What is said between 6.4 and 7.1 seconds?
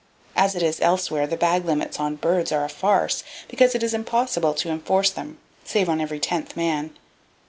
man.